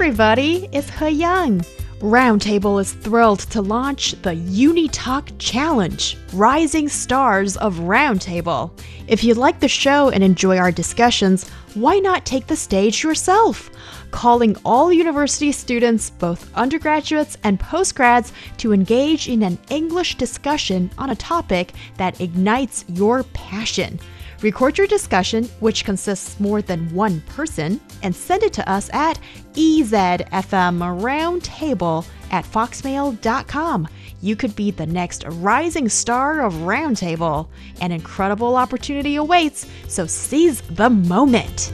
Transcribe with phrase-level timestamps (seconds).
[0.00, 1.64] everybody, it's He Yang.
[1.98, 8.70] Roundtable is thrilled to launch the UniTalk Challenge Rising Stars of Roundtable.
[9.08, 13.72] If you like the show and enjoy our discussions, why not take the stage yourself?
[14.12, 21.10] Calling all university students, both undergraduates and postgrads, to engage in an English discussion on
[21.10, 23.98] a topic that ignites your passion.
[24.40, 29.18] Record your discussion, which consists more than one person, and send it to us at
[29.54, 33.88] ezfmroundtable at foxmail.com.
[34.20, 37.48] You could be the next rising star of Roundtable.
[37.80, 41.72] An incredible opportunity awaits, so seize the moment.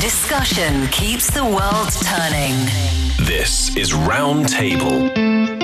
[0.00, 2.52] Discussion keeps the world turning.
[3.26, 5.55] This is Roundtable.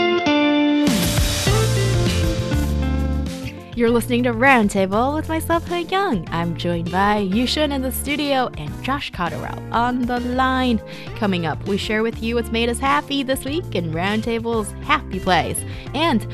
[3.75, 6.29] You're listening to Roundtable with myself, He Yang.
[6.31, 10.79] I'm joined by Yushun in the studio and Josh Cotterill on the line.
[11.17, 15.19] Coming up, we share with you what's made us happy this week in Roundtable's Happy
[15.19, 15.59] Place.
[15.95, 16.27] And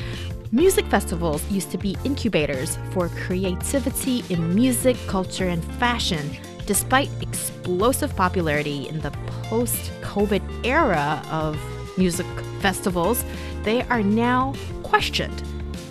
[0.51, 6.35] Music festivals used to be incubators for creativity in music, culture, and fashion.
[6.65, 9.11] Despite explosive popularity in the
[9.43, 11.57] post COVID era of
[11.97, 12.25] music
[12.61, 13.23] festivals,
[13.63, 15.41] they are now questioned.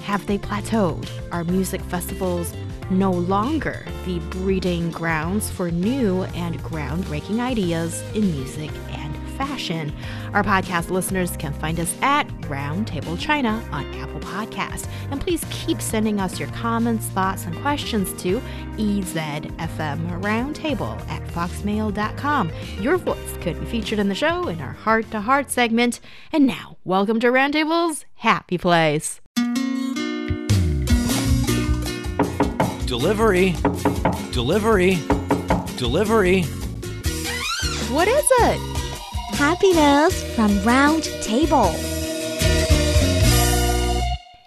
[0.08, 1.06] Have they plateaued?
[1.32, 2.54] Are music festivals
[2.88, 9.92] no longer the breeding grounds for new and groundbreaking ideas in music and fashion?
[10.32, 14.88] Our podcast listeners can find us at Roundtable China on Apple Podcast.
[15.10, 18.40] And please keep sending us your comments, thoughts, and questions to
[18.78, 22.50] ezfmroundtable at foxmail.com.
[22.80, 26.00] Your voice could be featured in the show in our Heart to Heart segment.
[26.32, 29.20] And now, welcome to Roundtable's Happy Place.
[32.88, 33.54] Delivery.
[34.32, 34.94] Delivery.
[35.76, 36.44] Delivery.
[37.92, 38.58] What is it?
[39.34, 41.70] Happiness from Round Table.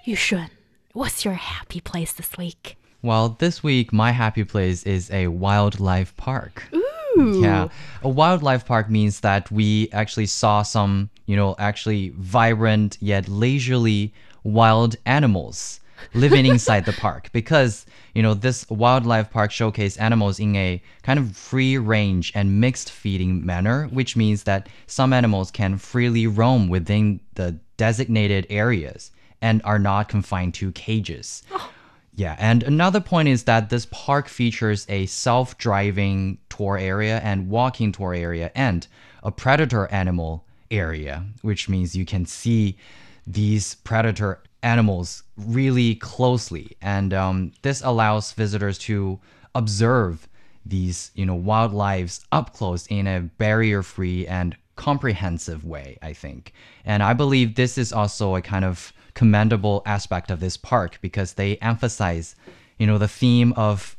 [0.07, 0.49] Yushun,
[0.93, 2.77] what's your happy place this week?
[3.03, 6.63] Well, this week my happy place is a wildlife park.
[6.73, 7.41] Ooh.
[7.43, 7.67] Yeah.
[8.01, 14.15] A wildlife park means that we actually saw some, you know, actually vibrant yet leisurely
[14.43, 15.80] wild animals
[16.13, 21.19] living inside the park because, you know, this wildlife park showcased animals in a kind
[21.19, 26.69] of free range and mixed feeding manner, which means that some animals can freely roam
[26.69, 29.11] within the designated areas
[29.41, 31.43] and are not confined to cages.
[31.51, 31.71] Oh.
[32.13, 37.49] Yeah, and another point is that this park features a self driving tour area and
[37.49, 38.85] walking tour area and
[39.23, 42.77] a predator animal area, which means you can see
[43.25, 46.77] these predator animals really closely.
[46.81, 49.19] And um, this allows visitors to
[49.55, 50.27] observe
[50.65, 56.53] these, you know, wildlife up close in a barrier free and comprehensive way, I think.
[56.85, 61.33] And I believe this is also a kind of commendable aspect of this park because
[61.33, 62.35] they emphasize,
[62.77, 63.95] you know, the theme of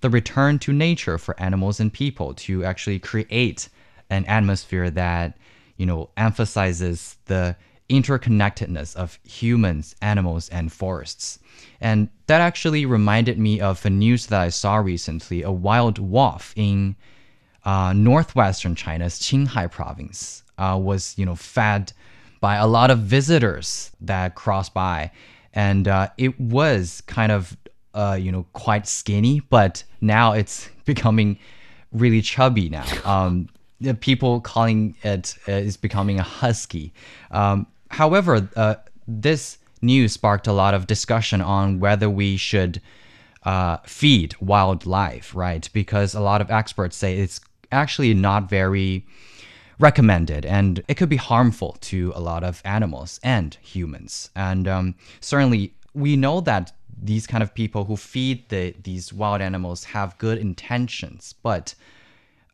[0.00, 3.68] the return to nature for animals and people to actually create
[4.10, 5.38] an atmosphere that,
[5.76, 7.56] you know, emphasizes the
[7.88, 11.38] interconnectedness of humans, animals, and forests.
[11.80, 16.52] And that actually reminded me of a news that I saw recently a wild wolf
[16.56, 16.96] in
[17.64, 21.92] uh, northwestern China's Qinghai province uh, was, you know, fed
[22.40, 25.10] by a lot of visitors that crossed by,
[25.52, 27.56] and uh, it was kind of,
[27.94, 31.38] uh, you know, quite skinny, but now it's becoming
[31.92, 32.84] really chubby now.
[33.04, 33.48] Um,
[34.00, 36.92] people calling it uh, is becoming a husky.
[37.30, 38.76] Um, however, uh,
[39.06, 42.80] this news sparked a lot of discussion on whether we should
[43.44, 45.68] uh, feed wildlife, right?
[45.72, 49.06] Because a lot of experts say it's actually not very
[49.78, 54.30] recommended and it could be harmful to a lot of animals and humans.
[54.34, 59.40] And um, certainly, we know that these kind of people who feed the, these wild
[59.40, 61.74] animals have good intentions, but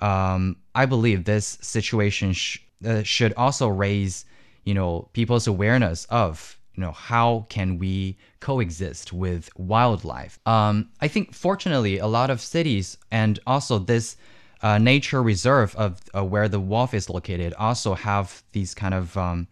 [0.00, 4.24] um, I believe this situation sh- uh, should also raise,
[4.64, 10.38] you know, people's awareness of, you know, how can we coexist with wildlife.
[10.46, 14.16] Um, I think, fortunately, a lot of cities and also this
[14.62, 19.16] uh, nature reserve of uh, where the wolf is located also have these kind of
[19.16, 19.48] um,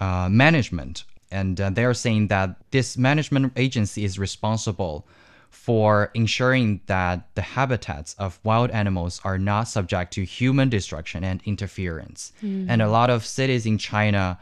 [0.00, 5.06] uh, management, and uh, they're saying that this management agency is responsible
[5.50, 11.42] for ensuring that the habitats of wild animals are not subject to human destruction and
[11.44, 12.32] interference.
[12.70, 14.38] And a lot of cities in China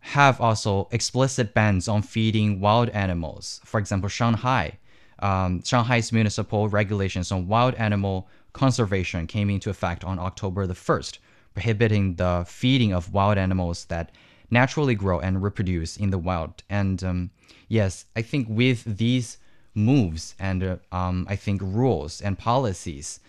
[0.00, 3.60] have also explicit bans on feeding wild animals.
[3.64, 4.78] For example, Shanghai
[5.20, 11.18] um, Shanghai's municipal regulations on wild animal conservation came into effect on October the 1st,
[11.54, 14.12] prohibiting the feeding of wild animals that
[14.50, 16.62] naturally grow and reproduce in the wild.
[16.68, 17.30] And um,
[17.68, 19.38] yes, I think with these
[19.74, 23.20] moves and uh, um, I think rules and policies,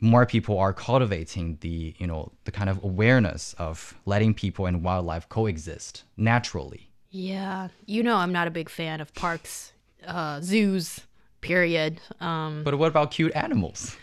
[0.00, 4.82] more people are cultivating the you know the kind of awareness of letting people and
[4.84, 6.90] wildlife coexist naturally.
[7.10, 9.72] Yeah, you know I'm not a big fan of parks,
[10.06, 11.00] uh, zoos,
[11.40, 12.00] period.
[12.20, 13.96] Um, But what about cute animals?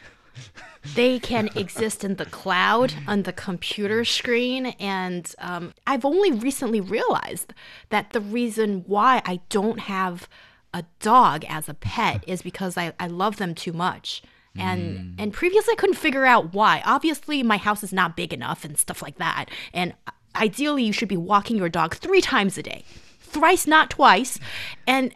[0.96, 6.82] they can exist in the cloud on the computer screen and um, i've only recently
[6.82, 7.54] realized
[7.90, 10.28] that the reason why i don't have
[10.76, 14.22] a dog as a pet is because i, I love them too much.
[14.58, 16.82] And and previously i couldn't figure out why.
[16.86, 19.46] Obviously my house is not big enough and stuff like that.
[19.74, 19.94] And
[20.36, 22.84] ideally you should be walking your dog three times a day.
[23.20, 24.38] Thrice not twice.
[24.86, 25.16] And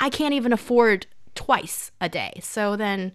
[0.00, 2.32] i can't even afford twice a day.
[2.42, 3.12] So then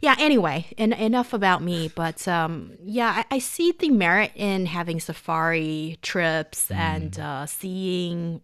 [0.00, 1.90] yeah anyway en- enough about me.
[1.94, 8.42] But um, yeah I-, I see the merit in having safari trips and uh, seeing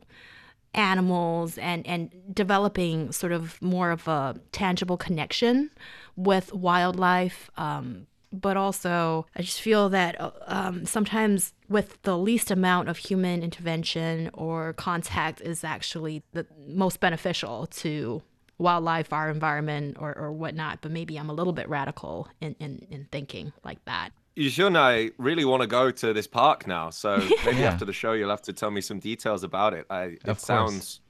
[0.75, 5.71] animals and and developing sort of more of a tangible connection
[6.17, 12.50] with wildlife um, but also i just feel that uh, um, sometimes with the least
[12.50, 18.23] amount of human intervention or contact is actually the most beneficial to
[18.59, 20.81] wildlife, our environment, or, or whatnot.
[20.81, 24.11] But maybe I'm a little bit radical in, in, in thinking like that.
[24.37, 26.91] Yushun and I really want to go to this park now.
[26.91, 27.71] So maybe Yeah.
[27.73, 29.87] after the show, you'll have to tell me some details about it.
[29.91, 30.43] I, it course.
[30.43, 31.01] sounds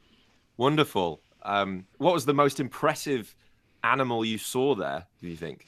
[0.56, 1.21] wonderful.
[1.43, 3.35] Um, what was the most impressive
[3.82, 5.67] animal you saw there, do you think?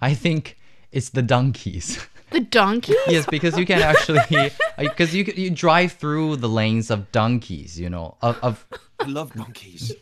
[0.00, 0.56] I think
[0.92, 1.98] it's the donkeys.
[2.30, 2.92] The donkey?
[3.06, 4.18] yes, because you can actually
[4.78, 8.66] because you you drive through the lanes of donkeys, you know, of, of
[8.98, 9.92] I love monkeys.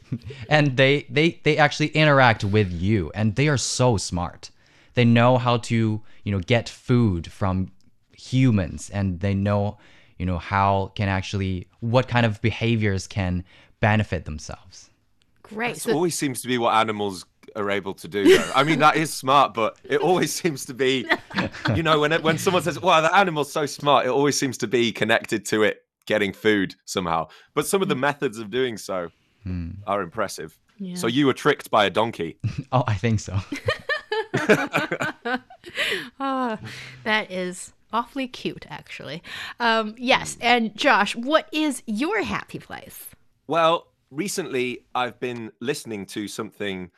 [0.48, 4.50] and they they they actually interact with you and they are so smart
[4.94, 7.70] they know how to you know get food from
[8.12, 9.78] humans and they know
[10.18, 13.44] you know how can actually what kind of behaviors can
[13.80, 14.90] benefit themselves
[15.44, 15.76] Great.
[15.76, 18.24] It So, always seems to be what animals are able to do.
[18.38, 18.50] Though.
[18.54, 21.06] I mean, that is smart, but it always seems to be,
[21.76, 24.58] you know, when it, when someone says, "Wow, the animal's so smart," it always seems
[24.58, 27.28] to be connected to it getting food somehow.
[27.54, 28.00] But some of the hmm.
[28.00, 29.10] methods of doing so
[29.42, 29.70] hmm.
[29.86, 30.58] are impressive.
[30.94, 32.36] So you were tricked by a donkey.
[32.72, 33.38] oh i think so
[36.20, 36.58] ah,
[37.04, 39.22] that is awfully cute, actually.
[39.60, 40.36] Um, yes.
[40.40, 43.06] And Josh, what is your happy place?
[43.46, 46.90] Well, recently I've been listening to something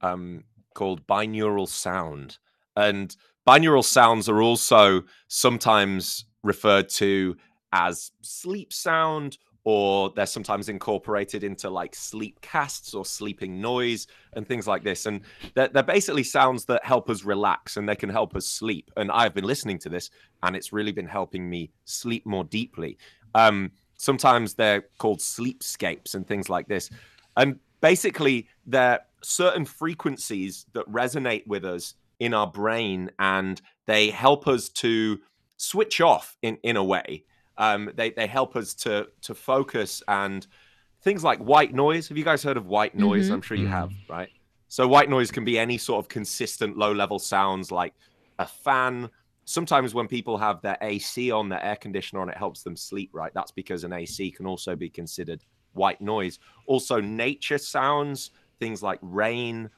[0.00, 0.44] um,
[0.74, 2.38] called binaural sound.
[2.76, 3.14] And
[3.46, 7.36] binaural sounds are also sometimes referred to
[7.72, 14.46] as sleep sound, or they're sometimes incorporated into like sleep casts or sleeping noise and
[14.46, 15.06] things like this.
[15.06, 15.22] And
[15.54, 18.90] they're, they're basically sounds that help us relax and they can help us sleep.
[18.96, 20.10] And I've been listening to this
[20.42, 22.98] and it's really been helping me sleep more deeply.
[23.34, 26.90] Um, sometimes they're called sleepscapes and things like this.
[27.36, 34.46] And basically, they're certain frequencies that resonate with us in our brain and they help
[34.46, 35.18] us to
[35.56, 37.24] switch off in, in a way.
[37.56, 40.46] Um, they, they help us to to focus and
[41.02, 42.08] things like white noise.
[42.08, 43.28] Have you guys heard of white noise?
[43.30, 44.28] I'm sure you have, right?
[44.68, 47.94] So white noise can be any sort of consistent low level sounds like
[48.38, 49.08] a fan.
[49.44, 53.10] Sometimes when people have their AC on, their air conditioner on, it helps them sleep,
[53.12, 53.32] right?
[53.34, 55.44] That's because an AC can also be considered
[55.74, 56.38] white noise.
[56.66, 59.68] Also, nature sounds, things like rain,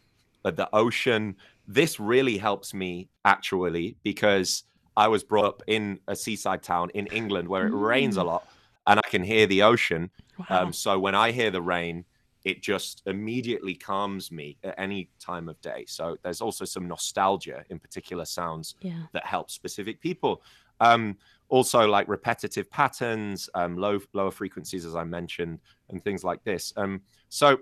[0.44, 1.36] uh, the ocean.
[1.66, 4.62] This really helps me actually because
[4.96, 8.48] I was brought up in a seaside town in England where it rains a lot
[8.86, 10.10] and I can hear the ocean.
[10.48, 12.04] Um, so when I hear the rain,
[12.44, 15.84] it just immediately calms me at any time of day.
[15.88, 19.02] So there's also some nostalgia in particular sounds Yeah.
[19.12, 20.42] that help specific people.
[20.80, 21.16] Um,
[21.48, 25.60] also, like repetitive patterns, um, low lower frequencies, as I mentioned,
[25.90, 26.72] and things like this.
[26.76, 27.58] Um, so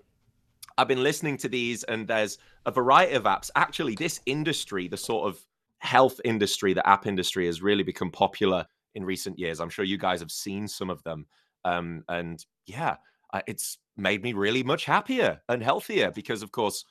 [0.78, 3.50] I've been listening to these, and there's a variety of apps.
[3.54, 5.38] Actually, this industry, the sort of
[5.84, 9.60] health industry, the app industry, has really become popular in recent years.
[9.60, 11.26] I'm sure you guys have seen some of them,
[11.64, 12.96] um, and yeah,
[13.32, 16.84] uh, it's made me really much happier and healthier because, of course,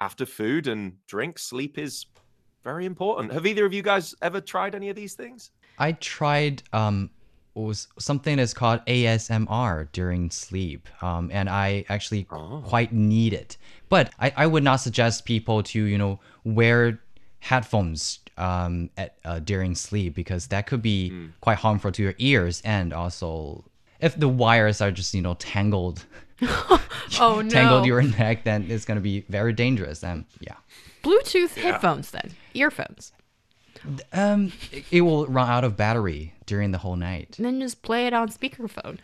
[0.00, 2.06] after food and drink, sleep is
[2.64, 3.32] very important.
[3.32, 5.50] Have either of you guys ever tried any of these things?
[5.78, 7.10] I tried um
[7.54, 13.56] was something that's called ASMR during sleep, um, and I actually quite need it.
[13.88, 17.00] But I, I would not suggest people to you know wear
[17.40, 22.62] headphones um, at uh, during sleep because that could be quite harmful to your ears
[22.64, 23.64] and also
[24.00, 26.06] if the wires are just you know tangled
[27.20, 27.48] Oh no.
[27.48, 30.04] tangled your neck, then it's gonna be very dangerous.
[30.04, 30.54] And yeah,
[31.02, 32.30] Bluetooth headphones then.
[32.54, 33.12] Earphones.
[34.12, 37.34] um, it, it will run out of battery during the whole night.
[37.38, 38.98] And then just play it on speakerphone.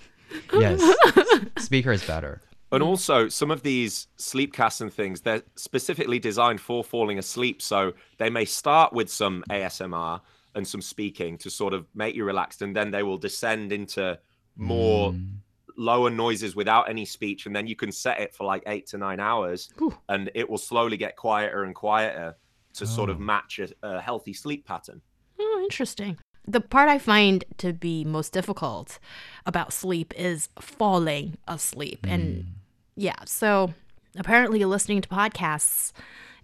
[0.53, 0.81] Yes,
[1.59, 2.41] speaker is better.
[2.73, 2.89] And mm-hmm.
[2.89, 7.63] also, some of these sleep casts and things, they're specifically designed for falling asleep.
[7.63, 10.21] So they may start with some ASMR
[10.55, 14.19] and some speaking to sort of make you relaxed, and then they will descend into
[14.57, 15.35] more mm.
[15.77, 17.47] lower noises without any speech.
[17.47, 19.71] And then you can set it for like eight to nine hours,
[20.09, 22.37] and it will slowly get quieter and quieter
[22.75, 23.21] to sort of oh.
[23.21, 25.01] match a, a healthy sleep pattern.
[25.39, 26.19] Oh, interesting.
[26.47, 28.99] The part I find to be most difficult
[29.47, 32.01] about sleep is falling asleep.
[32.07, 32.47] And
[32.97, 33.73] yeah, so
[34.17, 35.93] apparently listening to podcasts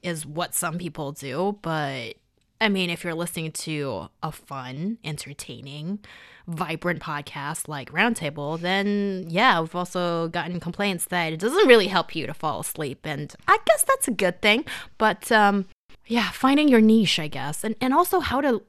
[0.03, 2.15] is what some people do, but
[2.61, 6.01] I mean, if you're listening to a fun, entertaining,
[6.47, 12.15] vibrant podcast like Roundtable, then yeah, we've also gotten complaints that it doesn't really help
[12.15, 13.01] you to fall asleep.
[13.05, 14.67] And I guess that's a good thing.
[14.99, 15.67] But um,
[16.07, 18.63] yeah, finding your niche, I guess, and, and also how to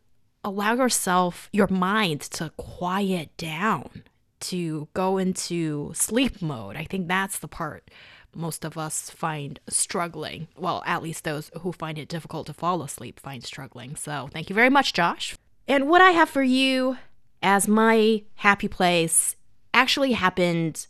[0.43, 4.03] allow yourself, your mind to quiet down,
[4.41, 6.75] to go into sleep mode.
[6.75, 7.89] I think that's the part
[8.36, 10.48] most of us find struggling.
[10.57, 13.95] Well, at least those who find it difficult to fall asleep find struggling.
[13.95, 15.36] So thank you very much, Josh.
[15.67, 16.98] And what I have for you
[17.41, 19.36] as my happy place
[19.74, 20.88] actually happened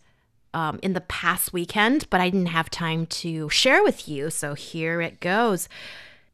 [0.53, 4.29] um, in the past weekend, but I didn't have time to share with you.
[4.29, 5.69] So here it goes.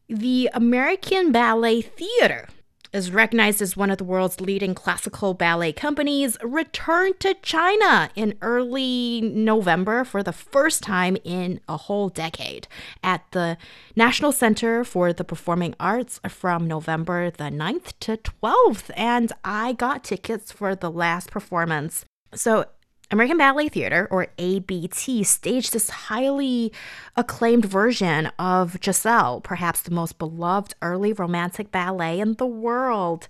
[0.09, 2.47] The American Ballet Theater
[2.93, 8.35] is recognized as one of the world's leading classical ballet companies, returned to China in
[8.41, 12.67] early November for the first time in a whole decade
[13.03, 13.57] at the
[13.95, 18.91] National Center for the Performing Arts from November the 9th to 12th.
[18.95, 22.05] And I got tickets for the last performance.
[22.33, 22.65] So
[23.09, 26.73] American Ballet Theater, or ABT, staged this highly
[27.15, 33.29] acclaimed version of Giselle, perhaps the most beloved early romantic ballet in the world.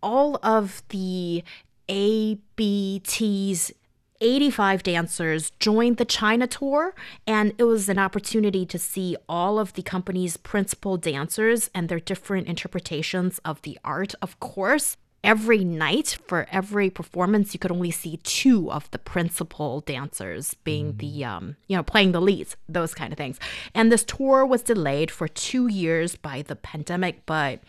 [0.00, 1.42] All of the
[1.88, 3.72] ABT's
[4.20, 6.94] 85 dancers joined the China tour,
[7.26, 12.00] and it was an opportunity to see all of the company's principal dancers and their
[12.00, 14.96] different interpretations of the art, of course
[15.28, 20.96] every night for every performance you could only see two of the principal dancers being
[20.96, 23.38] the um you know playing the leads those kind of things.
[23.74, 27.60] And this tour was delayed for two years by the pandemic but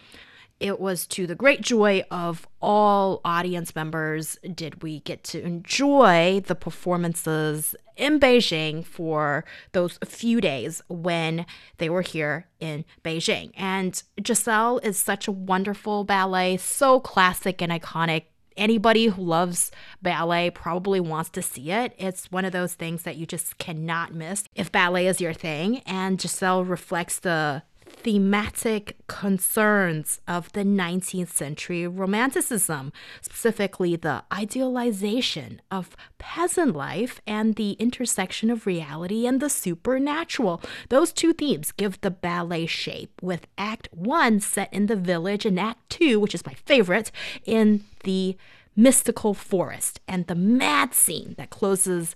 [0.59, 6.41] it was to the great joy of all audience members did we get to enjoy
[6.45, 11.45] the performances in Beijing for those few days when
[11.77, 13.51] they were here in Beijing.
[13.55, 18.23] And Giselle is such a wonderful ballet, so classic and iconic.
[18.57, 21.93] Anybody who loves ballet probably wants to see it.
[21.97, 25.79] It's one of those things that you just cannot miss if ballet is your thing.
[25.85, 35.97] And Giselle reflects the thematic concerns of the 19th century Romanticism, specifically the idealization of
[36.17, 40.61] peasant life and the intersection of reality and the supernatural.
[40.89, 45.59] Those two themes give the ballet shape, with Act 1 set in the village and
[45.59, 47.11] Act 2, which is my favorite,
[47.45, 48.37] in the
[48.75, 49.99] mystical forest.
[50.07, 52.15] And the mad scene that closes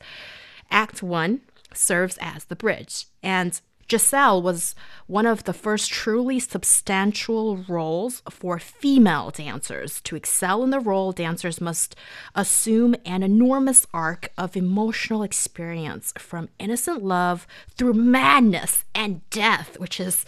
[0.71, 1.41] Act 1
[1.73, 3.07] serves as the bridge.
[3.21, 4.75] And Giselle was
[5.07, 10.01] one of the first truly substantial roles for female dancers.
[10.01, 11.95] To excel in the role, dancers must
[12.35, 19.99] assume an enormous arc of emotional experience from innocent love through madness and death, which
[19.99, 20.25] is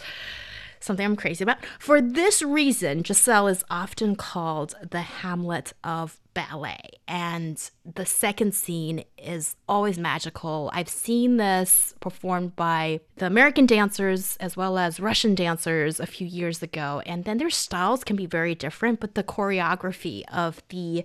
[0.80, 1.58] something I'm crazy about.
[1.78, 6.78] For this reason, Giselle is often called the Hamlet of ballet.
[7.08, 7.58] And
[7.94, 10.70] the second scene is always magical.
[10.74, 16.26] I've seen this performed by the American dancers as well as Russian dancers a few
[16.26, 17.02] years ago.
[17.06, 21.04] And then their styles can be very different, but the choreography of the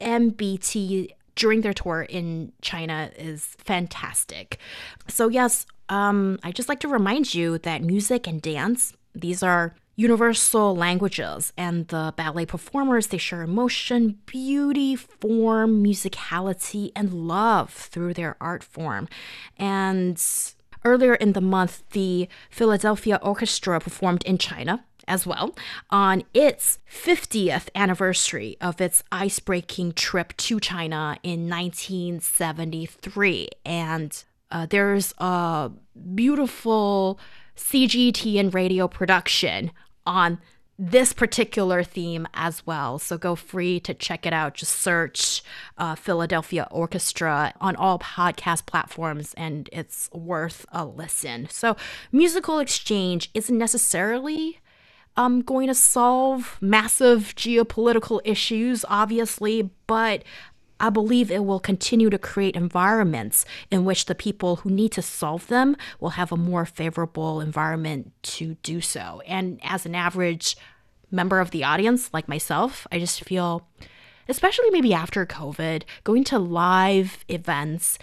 [0.00, 4.58] ABT during their tour in China is fantastic.
[5.08, 9.74] So, yes, um, I just like to remind you that music and dance, these are
[10.00, 18.14] universal languages, and the ballet performers, they share emotion, beauty, form, musicality, and love through
[18.14, 19.06] their art form.
[19.58, 20.18] And
[20.86, 25.54] earlier in the month, the Philadelphia Orchestra performed in China as well
[25.90, 33.48] on its 50th anniversary of its ice breaking trip to China in 1973.
[33.66, 35.70] And uh, there's a
[36.14, 37.20] beautiful
[37.54, 39.70] CGTN radio production
[40.06, 40.38] on
[40.82, 42.98] this particular theme as well.
[42.98, 44.54] So go free to check it out.
[44.54, 45.42] Just search
[45.76, 51.48] uh, Philadelphia Orchestra on all podcast platforms, and it's worth a listen.
[51.50, 51.76] So,
[52.10, 54.60] musical exchange isn't necessarily
[55.18, 60.24] um, going to solve massive geopolitical issues, obviously, but
[60.80, 65.02] I believe it will continue to create environments in which the people who need to
[65.02, 69.22] solve them will have a more favorable environment to do so.
[69.26, 70.56] And as an average
[71.10, 73.68] member of the audience, like myself, I just feel,
[74.28, 77.98] especially maybe after COVID, going to live events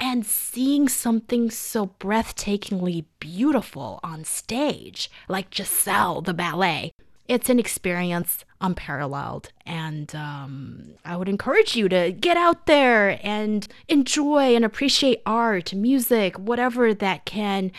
[0.00, 6.92] and seeing something so breathtakingly beautiful on stage, like Giselle, the ballet.
[7.28, 9.50] It's an experience unparalleled.
[9.64, 15.74] And um, I would encourage you to get out there and enjoy and appreciate art,
[15.74, 17.72] music, whatever that can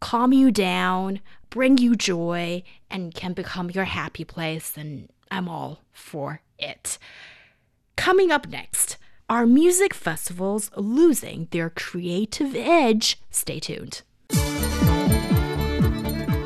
[0.00, 1.20] calm you down,
[1.50, 4.76] bring you joy, and can become your happy place.
[4.76, 6.98] And I'm all for it.
[7.96, 8.96] Coming up next,
[9.28, 13.20] are music festivals losing their creative edge?
[13.30, 14.02] Stay tuned.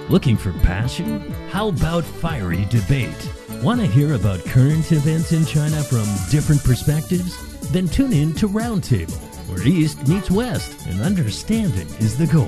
[0.09, 1.19] Looking for passion?
[1.51, 3.29] How about fiery debate?
[3.63, 7.71] Want to hear about current events in China from different perspectives?
[7.73, 9.17] Then tune in to Roundtable,
[9.49, 12.47] where East meets West and understanding is the goal.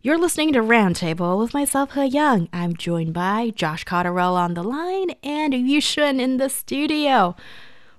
[0.00, 2.48] You're listening to Roundtable with myself, He Yang.
[2.52, 7.34] I'm joined by Josh Cotterill on the line and Yushun in the studio.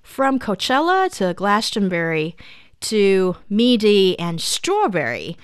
[0.02, 2.36] From Coachella to Glastonbury
[2.80, 5.36] to Midi and Strawberry,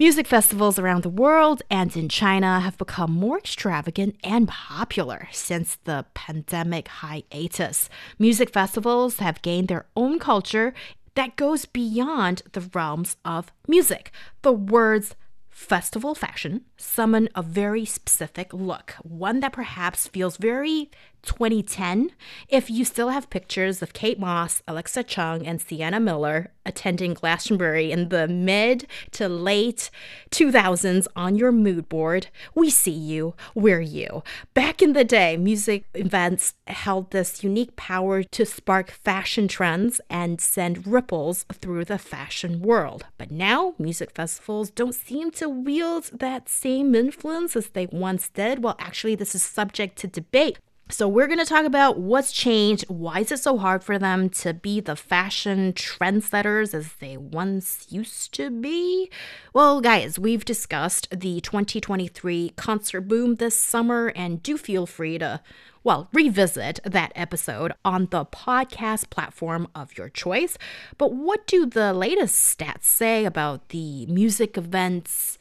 [0.00, 5.76] Music festivals around the world and in China have become more extravagant and popular since
[5.84, 7.90] the pandemic hiatus.
[8.18, 10.72] Music festivals have gained their own culture
[11.16, 14.10] that goes beyond the realms of music.
[14.40, 15.16] The words
[15.50, 20.90] festival fashion summon a very specific look, one that perhaps feels very
[21.22, 22.10] 2010
[22.48, 27.90] if you still have pictures of Kate Moss, Alexa Chung, and Sienna Miller attending Glastonbury
[27.90, 29.90] in the mid to late
[30.30, 34.22] 2000s on your mood board, we see you, we're you.
[34.54, 40.40] Back in the day, music events held this unique power to spark fashion trends and
[40.40, 43.06] send ripples through the fashion world.
[43.18, 48.62] But now, music festivals don't seem to wield that same influence as they once did.
[48.62, 50.58] Well, actually, this is subject to debate.
[50.90, 52.84] So, we're going to talk about what's changed.
[52.88, 57.86] Why is it so hard for them to be the fashion trendsetters as they once
[57.90, 59.08] used to be?
[59.54, 65.40] Well, guys, we've discussed the 2023 concert boom this summer, and do feel free to,
[65.84, 70.58] well, revisit that episode on the podcast platform of your choice.
[70.98, 75.38] But what do the latest stats say about the music events?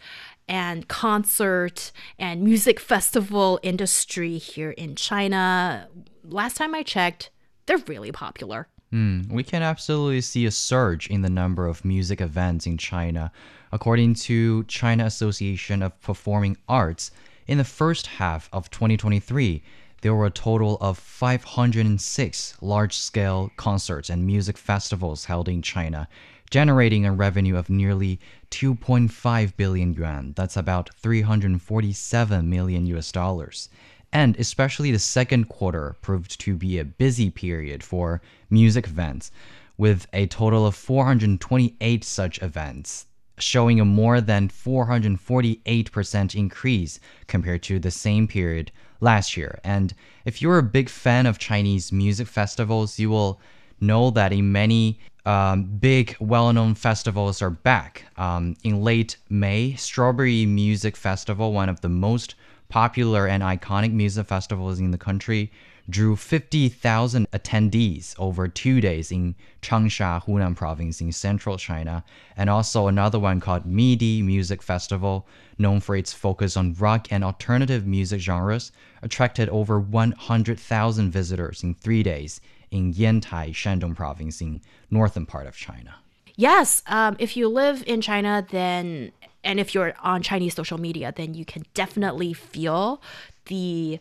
[0.50, 5.88] And concert and music festival industry here in China.
[6.24, 7.30] Last time I checked,
[7.68, 8.68] they're really popular.
[8.92, 13.32] Mm, we can absolutely see a surge in the number of music events in China.
[13.72, 17.12] According to China Association of Performing Arts,
[17.46, 19.62] in the first half of 2023,
[20.02, 26.08] there were a total of 506 large scale concerts and music festivals held in China,
[26.50, 28.20] generating a revenue of nearly
[28.52, 30.34] 2.5 billion yuan.
[30.36, 33.70] That's about 347 million US dollars.
[34.12, 39.32] And especially the second quarter proved to be a busy period for music events,
[39.78, 43.06] with a total of 428 such events,
[43.38, 49.60] showing a more than 448% increase compared to the same period last year.
[49.64, 49.94] And
[50.26, 53.40] if you're a big fan of Chinese music festivals, you will
[53.80, 58.06] know that in many um, big, well known festivals are back.
[58.18, 62.36] Um, in late May, Strawberry Music Festival, one of the most
[62.70, 65.52] popular and iconic music festivals in the country,
[65.90, 72.04] drew 50,000 attendees over two days in Changsha, Hunan province in central China,
[72.38, 75.28] and also another one called Midi Music Festival,
[75.58, 81.74] known for its focus on rock and alternative music genres, attracted over 100,000 visitors in
[81.74, 82.40] three days
[82.72, 85.96] in Yantai, Shandong province in northern part of China.
[86.36, 89.12] Yes, um, if you live in China, then
[89.44, 93.02] and if you're on Chinese social media, then you can definitely feel
[93.46, 94.00] the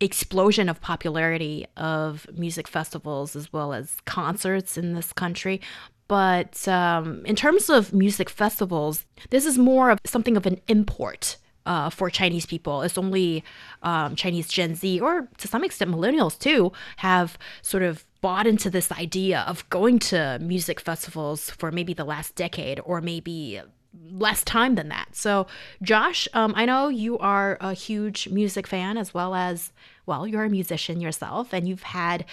[0.00, 5.60] explosion of popularity of music festivals as well as concerts in this country.
[6.06, 11.36] But um, in terms of music festivals, this is more of something of an import
[11.66, 12.82] uh, for Chinese people.
[12.82, 13.44] It's only
[13.82, 18.70] um, Chinese Gen Z, or to some extent millennials too, have sort of bought into
[18.70, 23.60] this idea of going to music festivals for maybe the last decade or maybe
[24.10, 25.14] less time than that.
[25.14, 25.46] So,
[25.82, 29.72] Josh, um, I know you are a huge music fan as well as,
[30.06, 32.24] well, you're a musician yourself and you've had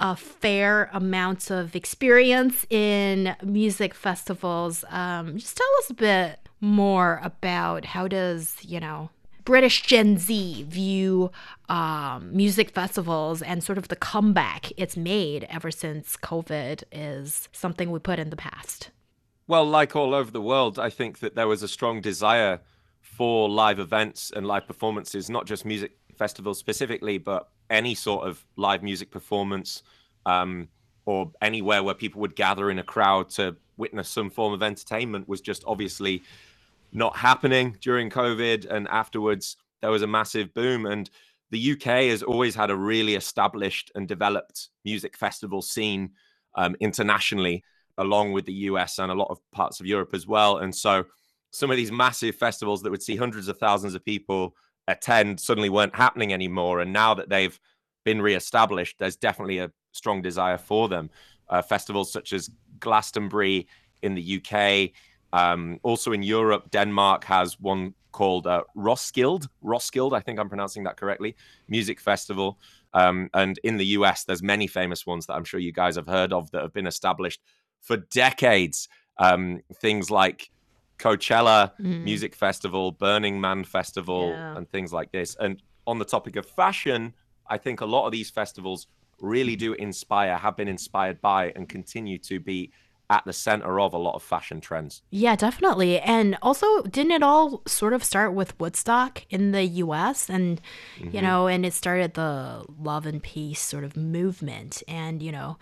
[0.00, 4.84] a fair amount of experience in music festivals.
[4.90, 9.10] Um, just tell us a bit more about how does, you know,
[9.44, 11.30] British Gen Z view
[11.70, 17.90] um, music festivals and sort of the comeback it's made ever since COVID is something
[17.90, 18.90] we put in the past?
[19.46, 22.60] Well, like all over the world, I think that there was a strong desire
[23.00, 28.44] for live events and live performances, not just music festivals specifically, but any sort of
[28.56, 29.82] live music performance
[30.26, 30.68] um,
[31.06, 35.26] or anywhere where people would gather in a crowd to witness some form of entertainment
[35.26, 36.22] was just obviously
[36.92, 38.70] not happening during COVID.
[38.70, 40.86] And afterwards, there was a massive boom.
[40.86, 41.08] And
[41.50, 46.10] the UK has always had a really established and developed music festival scene
[46.54, 47.64] um, internationally
[47.98, 50.58] along with the US and a lot of parts of Europe as well.
[50.58, 51.04] And so
[51.50, 54.54] some of these massive festivals that would see hundreds of thousands of people
[54.86, 56.80] attend suddenly weren't happening anymore.
[56.80, 57.58] And now that they've
[58.04, 61.10] been reestablished, there's definitely a strong desire for them.
[61.48, 63.66] Uh, festivals such as Glastonbury
[64.02, 64.90] in the UK,
[65.32, 69.48] um, also in Europe, Denmark has one called uh, Roskilde.
[69.62, 71.36] Roskilde, I think I'm pronouncing that correctly.
[71.68, 72.58] Music festival.
[72.94, 76.06] Um, and in the US, there's many famous ones that I'm sure you guys have
[76.06, 77.40] heard of that have been established
[77.80, 78.88] for decades.
[79.18, 80.50] Um, things like
[80.98, 82.02] Coachella mm.
[82.02, 84.56] Music Festival, Burning Man Festival, yeah.
[84.56, 85.36] and things like this.
[85.38, 87.14] And on the topic of fashion,
[87.48, 88.86] I think a lot of these festivals
[89.20, 92.72] really do inspire, have been inspired by, and continue to be
[93.10, 95.02] at the center of a lot of fashion trends.
[95.10, 95.98] Yeah, definitely.
[95.98, 100.28] And also, didn't it all sort of start with Woodstock in the US?
[100.28, 100.60] And,
[100.98, 101.16] mm-hmm.
[101.16, 104.82] you know, and it started the love and peace sort of movement.
[104.86, 105.56] And, you know,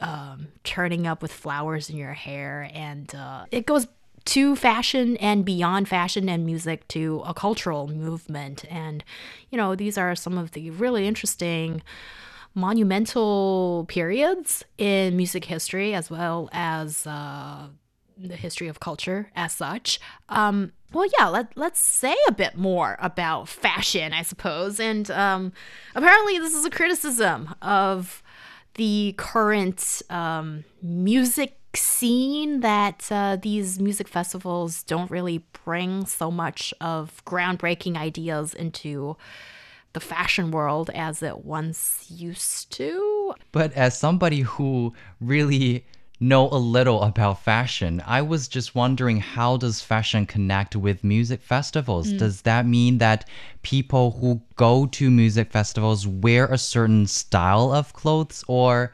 [0.00, 2.70] um, turning up with flowers in your hair.
[2.72, 3.86] And uh, it goes
[4.26, 8.64] to fashion and beyond fashion and music to a cultural movement.
[8.70, 9.04] And,
[9.50, 11.82] you know, these are some of the really interesting
[12.58, 17.68] monumental periods in music history as well as uh,
[18.18, 20.00] the history of culture as such.
[20.28, 24.80] Um, well, yeah, let, let's say a bit more about fashion, I suppose.
[24.80, 25.52] And um,
[25.94, 28.22] apparently, this is a criticism of
[28.74, 36.72] the current um, music scene that uh, these music festivals don't really bring so much
[36.80, 39.16] of groundbreaking ideas into
[39.98, 43.34] the fashion world as it once used to.
[43.50, 45.84] But as somebody who really
[46.20, 48.02] know a little about fashion.
[48.06, 52.12] I was just wondering how does fashion connect with music festivals?
[52.12, 52.18] Mm.
[52.18, 53.28] Does that mean that
[53.62, 58.92] people who go to music festivals wear a certain style of clothes or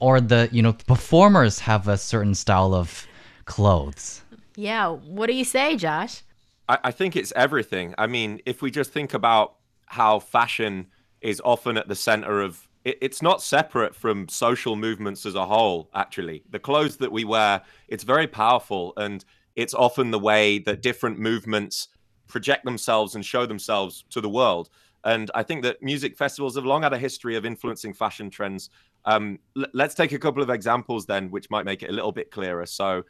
[0.00, 3.06] or the, you know, performers have a certain style of
[3.44, 4.22] clothes?
[4.56, 6.22] Yeah, what do you say, Josh?
[6.68, 7.94] I, I think it's everything.
[7.98, 9.54] I mean, if we just think about
[9.94, 10.86] how fashion
[11.20, 15.46] is often at the center of it, it's not separate from social movements as a
[15.46, 16.42] whole, actually.
[16.50, 18.92] The clothes that we wear, it's very powerful.
[18.96, 21.88] And it's often the way that different movements
[22.26, 24.68] project themselves and show themselves to the world.
[25.04, 28.70] And I think that music festivals have long had a history of influencing fashion trends.
[29.04, 32.12] Um, l- let's take a couple of examples then, which might make it a little
[32.12, 32.66] bit clearer.
[32.66, 33.04] So,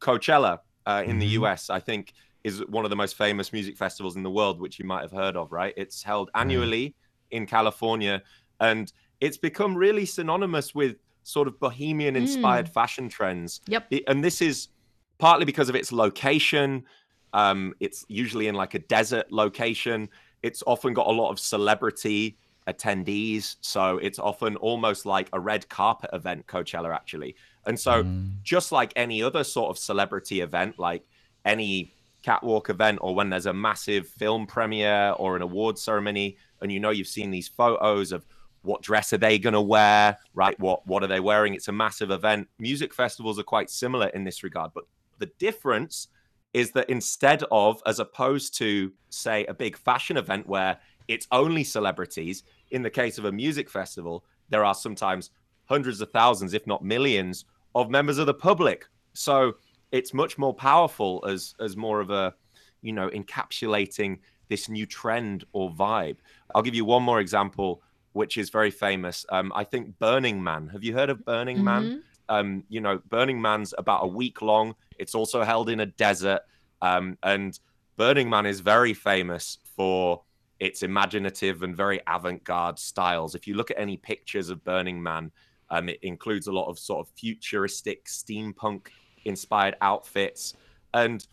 [0.00, 1.18] Coachella uh, in mm-hmm.
[1.20, 2.12] the US, I think,
[2.44, 5.12] is one of the most famous music festivals in the world, which you might have
[5.12, 5.74] heard of, right?
[5.76, 6.94] It's held annually
[7.30, 8.22] in California.
[8.60, 12.72] And it's become really synonymous with sort of bohemian inspired mm.
[12.72, 13.60] fashion trends.
[13.66, 13.92] Yep.
[14.06, 14.68] And this is
[15.18, 16.84] partly because of its location.
[17.32, 20.08] Um, it's usually in like a desert location.
[20.42, 23.56] It's often got a lot of celebrity attendees.
[23.60, 27.34] So it's often almost like a red carpet event, Coachella, actually.
[27.66, 28.42] And so, mm.
[28.42, 31.04] just like any other sort of celebrity event, like
[31.44, 31.94] any
[32.28, 36.78] catwalk event or when there's a massive film premiere or an award ceremony, and you
[36.78, 38.26] know you've seen these photos of
[38.62, 40.58] what dress are they going to wear right?
[40.60, 41.54] What what are they wearing?
[41.54, 42.46] It's a massive event.
[42.58, 44.84] Music festivals are quite similar in this regard but
[45.18, 46.08] the difference
[46.52, 51.64] is that instead of as opposed to say a big fashion event where it's only
[51.64, 55.30] celebrities in the case of a music festival there are sometimes
[55.64, 58.86] hundreds of thousands if not millions of members of the public.
[59.14, 59.54] So
[59.92, 62.34] it's much more powerful as as more of a
[62.82, 66.16] you know encapsulating this new trend or vibe
[66.54, 67.82] i'll give you one more example
[68.18, 69.24] which is very famous.
[69.28, 70.68] Um, I think Burning Man.
[70.68, 71.64] Have you heard of Burning mm-hmm.
[71.64, 72.02] Man?
[72.28, 74.74] Um, you know, Burning Man's about a week long.
[74.98, 76.40] It's also held in a desert.
[76.82, 77.58] Um, and
[77.96, 80.22] Burning Man is very famous for
[80.58, 83.36] its imaginative and very avant garde styles.
[83.36, 85.30] If you look at any pictures of Burning Man,
[85.70, 88.88] um, it includes a lot of sort of futuristic steampunk
[89.28, 90.54] inspired outfits.
[90.94, 91.26] And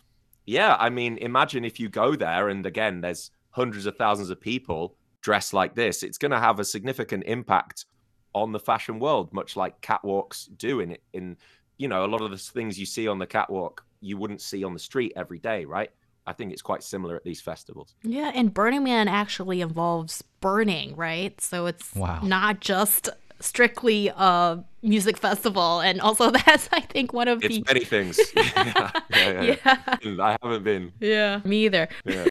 [0.46, 4.40] yeah, I mean, imagine if you go there and again, there's hundreds of thousands of
[4.40, 6.04] people dressed like this.
[6.04, 7.86] It's going to have a significant impact
[8.34, 11.38] on the fashion world, much like catwalks do in in
[11.78, 14.64] you know a lot of the things you see on the catwalk you wouldn't see
[14.64, 15.90] on the street every day, right?
[16.28, 17.96] I think it's quite similar at these festivals.
[18.04, 21.40] Yeah, and Burning Man actually involves burning, right?
[21.40, 22.22] So it's Wow.
[22.24, 23.10] not just
[23.46, 28.20] strictly a music festival, and also that's I think one of It's the many things.
[28.36, 30.18] yeah, yeah, yeah.
[30.20, 30.92] I haven't been.
[31.00, 31.88] yeah me either.
[32.06, 32.26] Yeah.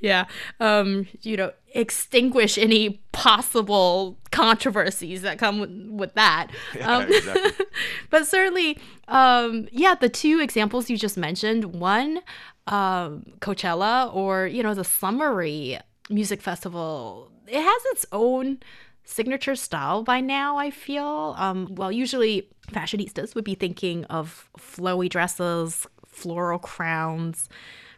[0.00, 0.24] yeah,
[0.60, 5.70] um, you know, extinguish any possible controversies that come with,
[6.00, 6.48] with that.
[6.76, 7.66] Yeah, Um, exactly.
[8.10, 12.20] but certainly, um, yeah, the two examples you just mentioned, one,
[12.66, 15.78] um, Coachella or, you know, the Summery
[16.10, 18.58] Music Festival, it has its own
[19.04, 21.34] signature style by now, I feel.
[21.38, 27.48] Um, well, usually fashionistas would be thinking of flowy dresses, floral crowns,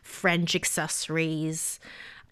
[0.02, 1.80] fringe accessories.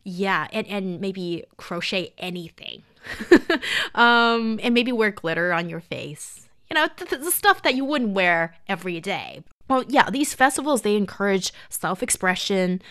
[0.05, 2.83] Yeah, and, and maybe crochet anything.
[3.95, 6.49] um, and maybe wear glitter on your face.
[6.71, 9.43] You know, th- th- the stuff that you wouldn't wear every day.
[9.69, 12.83] Well, yeah, these festivals they encourage self-expression,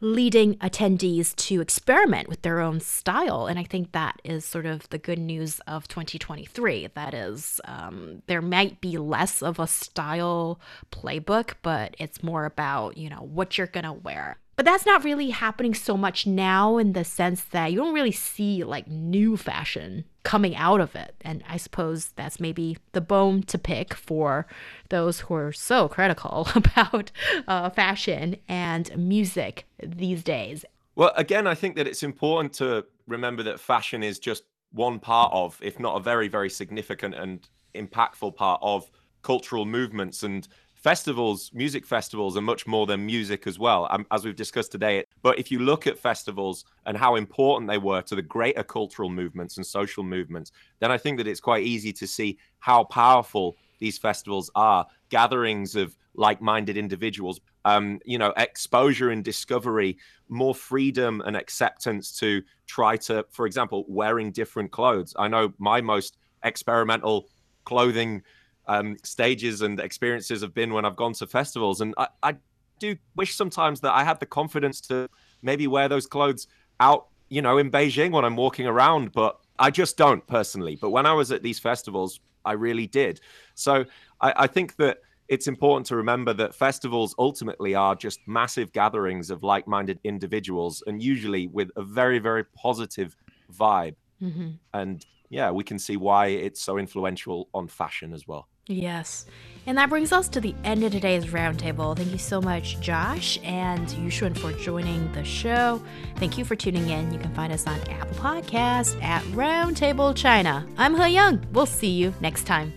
[0.00, 4.88] leading attendees to experiment with their own style, and I think that is sort of
[4.90, 6.88] the good news of 2023.
[6.94, 10.60] That is, um, there might be less of a style
[10.92, 14.38] playbook, but it's more about you know what you're gonna wear.
[14.58, 18.10] But that's not really happening so much now in the sense that you don't really
[18.10, 21.14] see like new fashion coming out of it.
[21.20, 24.48] And I suppose that's maybe the bone to pick for
[24.88, 27.12] those who are so critical about
[27.46, 30.64] uh, fashion and music these days.
[30.96, 34.42] Well, again, I think that it's important to remember that fashion is just
[34.72, 38.90] one part of, if not a very, very significant and impactful part of
[39.22, 41.50] cultural movements and festivals.
[41.52, 45.04] Music festivals are much more than music as well, um, as we've discussed today.
[45.22, 49.08] But if you look at festivals and how important they were to the greater cultural
[49.08, 53.56] movements and social movements, then I think that it's quite easy to see how powerful
[53.78, 59.96] these festivals are gatherings of like-minded individuals um, you know exposure and discovery
[60.28, 65.80] more freedom and acceptance to try to for example wearing different clothes i know my
[65.80, 67.28] most experimental
[67.64, 68.22] clothing
[68.68, 71.80] um, stages and experiences have been when i've gone to festivals.
[71.80, 72.36] And I, I
[72.78, 75.08] do wish sometimes that i had the confidence to
[75.42, 76.46] maybe wear those clothes
[76.78, 80.76] out you know in beijing when i'm walking around but i just don't personally.
[80.80, 83.20] But when i was at these festivals i really did.
[83.54, 83.84] So
[84.20, 89.30] I, I think that it's important to remember that festivals ultimately are just massive gatherings
[89.30, 93.16] of like-minded individuals and usually with a very very positive
[93.52, 93.96] vibe.
[94.22, 94.50] Mm-hmm.
[94.74, 99.26] and yeah we can see why it's so influential on fashion as well Yes.
[99.66, 101.96] And that brings us to the end of today's roundtable.
[101.96, 105.82] Thank you so much, Josh and Yushun, for joining the show.
[106.16, 107.12] Thank you for tuning in.
[107.12, 110.66] You can find us on Apple Podcasts at Roundtable China.
[110.78, 111.46] I'm He Yang.
[111.52, 112.72] We'll see you next time.